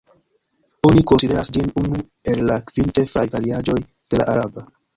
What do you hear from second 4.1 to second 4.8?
la araba.